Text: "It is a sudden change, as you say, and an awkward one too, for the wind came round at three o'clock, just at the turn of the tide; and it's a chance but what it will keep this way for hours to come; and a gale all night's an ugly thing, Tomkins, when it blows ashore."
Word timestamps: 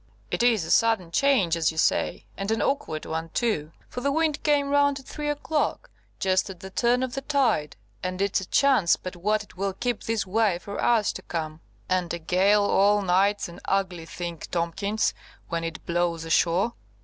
"It 0.31 0.41
is 0.41 0.65
a 0.65 0.71
sudden 0.71 1.11
change, 1.11 1.55
as 1.55 1.71
you 1.71 1.77
say, 1.77 2.25
and 2.35 2.49
an 2.49 2.59
awkward 2.59 3.05
one 3.05 3.29
too, 3.35 3.71
for 3.87 4.01
the 4.01 4.11
wind 4.11 4.41
came 4.41 4.71
round 4.71 4.97
at 4.99 5.05
three 5.05 5.29
o'clock, 5.29 5.91
just 6.19 6.49
at 6.49 6.59
the 6.61 6.71
turn 6.71 7.03
of 7.03 7.13
the 7.13 7.21
tide; 7.21 7.75
and 8.01 8.19
it's 8.19 8.41
a 8.41 8.47
chance 8.47 8.95
but 8.95 9.15
what 9.15 9.43
it 9.43 9.57
will 9.57 9.73
keep 9.73 10.01
this 10.05 10.25
way 10.25 10.57
for 10.57 10.81
hours 10.81 11.13
to 11.13 11.21
come; 11.21 11.61
and 11.87 12.11
a 12.15 12.17
gale 12.17 12.63
all 12.63 13.03
night's 13.03 13.47
an 13.47 13.59
ugly 13.65 14.07
thing, 14.07 14.39
Tomkins, 14.39 15.13
when 15.49 15.63
it 15.63 15.85
blows 15.85 16.25
ashore." 16.25 16.73